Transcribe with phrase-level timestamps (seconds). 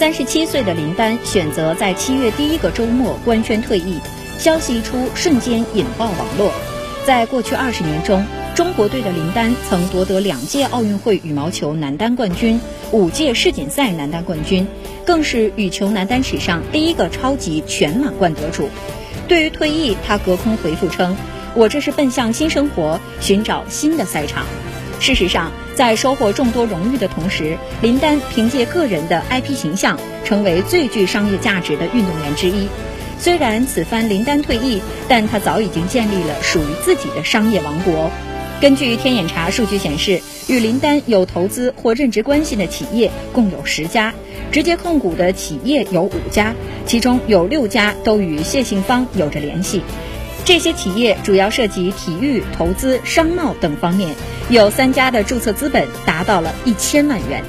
[0.00, 3.98] 三十七岁的林丹选择在七月第一个周末官宣退役，
[4.38, 6.50] 消息一出，瞬间引爆网络。
[7.04, 8.24] 在过去二十年中，
[8.54, 12.58] 中国队的林丹曾夺得两届奥运会羽毛球男单冠军，
[12.92, 14.66] 五届世锦赛男单冠军，
[15.04, 18.70] 更是羽球男单史上第一个超级全满贯得主。
[19.28, 21.14] 对于退役，他隔空回复称
[21.54, 24.46] ：“我这是奔向新生活，寻找新的赛场。”
[24.98, 32.68] 事实上，在收获众多荣誉的同时，林丹凭借个人的 IP 形象，成为最具商业价值的运动员之一。
[33.18, 38.10] 虽然此番林丹退役，但他早已经建立了属于自己的商业王国。
[38.60, 44.12] 根据天眼查数据显示，与林丹有投资或任职关系的企业共有十家，
[44.52, 49.80] 直接控股的企业有五家，其中有六家都与谢杏芳有着联系。
[50.44, 54.14] 这些企业主要涉及体育、投资、商贸等方面，
[54.48, 57.44] 有三家的注册资本达到了一千万元。